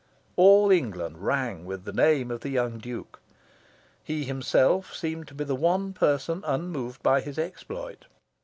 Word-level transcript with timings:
All 0.35 0.71
England 0.71 1.19
rang 1.23 1.63
with 1.63 1.83
the 1.85 1.93
name 1.93 2.31
of 2.31 2.41
the 2.41 2.49
young 2.49 2.79
Duke. 2.79 3.21
He 4.03 4.23
himself 4.23 4.95
seemed 4.95 5.27
to 5.27 5.35
be 5.35 5.43
the 5.43 5.53
one 5.53 5.93
person 5.93 6.43
unmoved 6.47 7.03
by 7.03 7.21
his 7.21 7.37
exploit. 7.37 8.07